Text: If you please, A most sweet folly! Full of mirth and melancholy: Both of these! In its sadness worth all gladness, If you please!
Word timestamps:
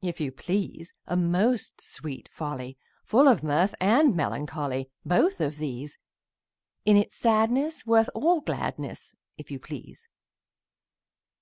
If 0.00 0.22
you 0.22 0.32
please, 0.32 0.94
A 1.06 1.18
most 1.18 1.82
sweet 1.82 2.30
folly! 2.32 2.78
Full 3.04 3.28
of 3.28 3.42
mirth 3.42 3.74
and 3.78 4.16
melancholy: 4.16 4.88
Both 5.04 5.38
of 5.38 5.58
these! 5.58 5.98
In 6.86 6.96
its 6.96 7.14
sadness 7.18 7.84
worth 7.84 8.08
all 8.14 8.40
gladness, 8.40 9.14
If 9.36 9.50
you 9.50 9.58
please! 9.58 10.08